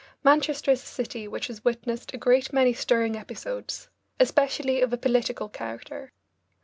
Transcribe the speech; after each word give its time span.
Manchester 0.23 0.71
is 0.71 0.81
a 0.81 0.85
city 0.87 1.27
which 1.27 1.45
has 1.45 1.63
witnessed 1.63 2.11
a 2.11 2.17
great 2.17 2.51
many 2.51 2.73
stirring 2.73 3.15
episodes, 3.15 3.87
especially 4.19 4.81
of 4.81 4.91
a 4.91 4.97
political 4.97 5.47
character. 5.47 6.11